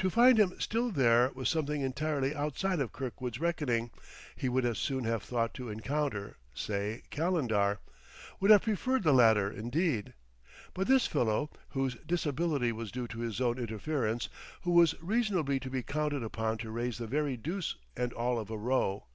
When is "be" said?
15.70-15.82